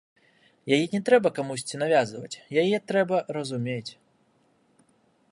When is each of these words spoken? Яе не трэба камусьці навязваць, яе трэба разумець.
Яе 0.75 0.85
не 0.93 1.01
трэба 1.09 1.31
камусьці 1.39 1.79
навязваць, 1.83 2.39
яе 2.61 2.77
трэба 2.91 3.17
разумець. 3.37 3.91